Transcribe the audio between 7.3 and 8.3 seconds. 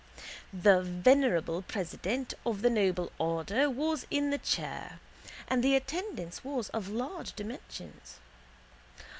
dimensions.